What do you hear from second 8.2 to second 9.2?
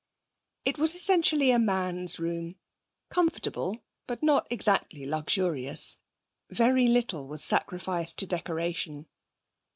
decoration.